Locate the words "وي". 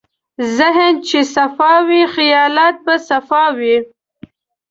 1.87-2.01, 3.57-3.77